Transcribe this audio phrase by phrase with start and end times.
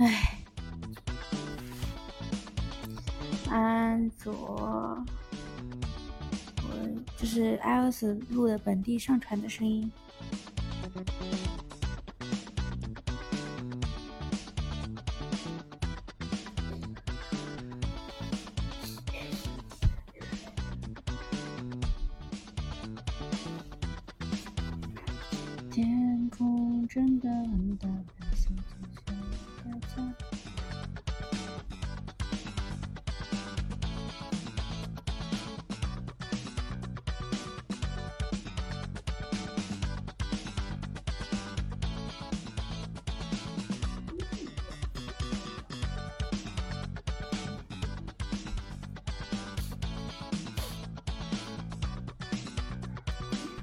[0.00, 0.38] 唉，
[3.50, 5.04] 安卓，我
[7.18, 9.92] 这是 iOS 录的本地上传的声音。
[25.70, 27.86] 天空真的很大，
[28.18, 29.12] 白色就像大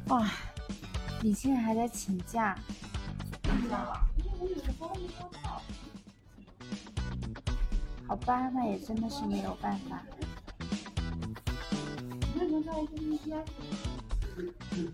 [0.09, 0.29] 哇，
[1.21, 2.57] 你现在还在请假？
[8.07, 10.01] 好吧，那也真的是没有办法。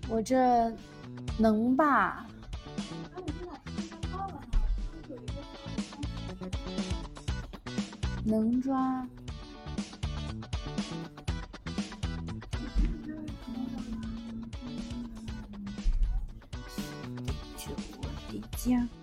[0.09, 0.75] 我这
[1.37, 2.25] 能吧？
[8.25, 9.07] 能抓。
[18.63, 19.02] 就我的家。